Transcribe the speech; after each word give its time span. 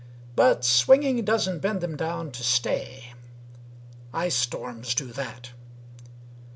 But 0.35 0.65
swinging 0.65 1.23
doesn't 1.23 1.59
bend 1.59 1.79
them 1.79 1.95
down 1.95 2.31
to 2.31 2.43
stay. 2.43 3.13
Ice 4.11 4.35
storms 4.35 4.95
do 4.95 5.11
that. 5.11 5.51